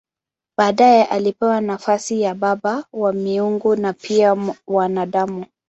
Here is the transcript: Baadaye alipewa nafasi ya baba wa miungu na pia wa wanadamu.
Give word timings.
Baadaye 0.57 1.03
alipewa 1.05 1.61
nafasi 1.61 2.21
ya 2.21 2.35
baba 2.35 2.83
wa 2.93 3.13
miungu 3.13 3.75
na 3.75 3.93
pia 3.93 4.33
wa 4.33 4.55
wanadamu. 4.67 5.45